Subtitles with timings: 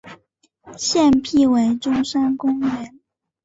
[0.79, 2.91] 现辟为中山公园。